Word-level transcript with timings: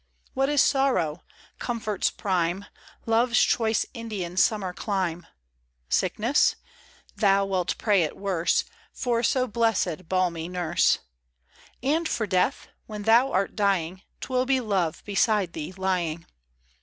What 0.33 0.49
is 0.49 0.61
sorrow? 0.63 1.21
Comfort's 1.59 2.09
prime, 2.09 2.65
Love's 3.05 3.39
choice 3.39 3.85
Indian 3.93 4.35
summer 4.35 4.73
clime. 4.73 5.27
Sickness? 5.89 6.55
Thou 7.17 7.45
wilt 7.45 7.75
pray 7.77 8.01
it 8.01 8.17
worse 8.17 8.63
For 8.91 9.21
so 9.21 9.45
blessed, 9.45 10.09
balmy 10.09 10.49
nurse. 10.49 10.97
And 11.83 12.09
for 12.09 12.25
death? 12.25 12.67
When 12.87 13.03
thou 13.03 13.31
art 13.31 13.55
dying 13.55 14.01
'Twill 14.21 14.47
be 14.47 14.59
love 14.59 15.03
beside 15.05 15.53
thee 15.53 15.71
lying. 15.77 16.25